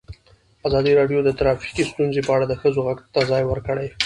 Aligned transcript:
ازادي 0.67 0.91
راډیو 0.99 1.19
د 1.23 1.29
ټرافیکي 1.39 1.83
ستونزې 1.91 2.21
په 2.27 2.31
اړه 2.35 2.45
د 2.47 2.53
ښځو 2.61 2.79
غږ 2.87 2.99
ته 3.13 3.21
ځای 3.31 3.43
ورکړی. 3.47 3.87